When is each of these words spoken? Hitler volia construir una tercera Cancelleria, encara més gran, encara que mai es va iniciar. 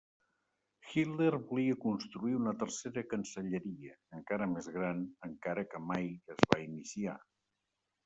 Hitler 0.93 1.27
volia 1.51 1.75
construir 1.83 2.39
una 2.39 2.55
tercera 2.65 3.05
Cancelleria, 3.13 4.01
encara 4.23 4.51
més 4.57 4.73
gran, 4.81 5.07
encara 5.31 5.71
que 5.75 5.87
mai 5.95 6.13
es 6.37 6.45
va 6.55 6.63
iniciar. 6.69 7.19